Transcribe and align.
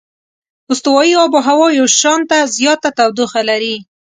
استوایي 0.71 1.13
آب 1.23 1.33
هوا 1.47 1.67
یو 1.79 1.87
شانته 1.99 2.39
زیاته 2.57 2.89
تودوخه 2.97 3.41
لري. 3.49 3.75